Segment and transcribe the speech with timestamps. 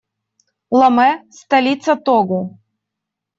[0.79, 2.39] Ломе- столица Того.